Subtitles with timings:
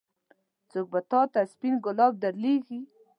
[0.71, 2.79] څوک به تا ته سپين ګلاب درلېږي.